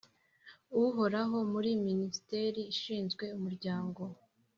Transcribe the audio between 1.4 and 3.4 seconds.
muri Minisiteri ishinzwe